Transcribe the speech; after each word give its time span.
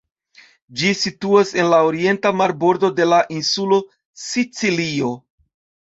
Ĝi 0.79 0.93
situas 1.01 1.51
en 1.59 1.69
la 1.75 1.83
orienta 1.91 2.33
marbordo 2.41 2.91
de 3.03 3.09
la 3.13 3.23
insulo 3.39 3.83
Sicilio. 4.27 5.17